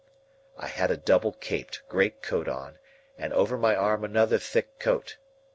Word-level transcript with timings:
I 0.57 0.65
had 0.65 0.89
a 0.89 0.97
double 0.97 1.31
caped 1.33 1.83
great 1.87 2.23
coat 2.23 2.47
on, 2.47 2.79
and 3.19 3.31
over 3.33 3.55
my 3.55 3.75
arm 3.75 4.03
another 4.03 4.39
thick 4.39 4.79
coat. 4.79 5.17